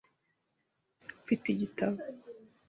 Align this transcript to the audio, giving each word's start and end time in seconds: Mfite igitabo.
Mfite 1.21 1.45
igitabo. 1.51 1.97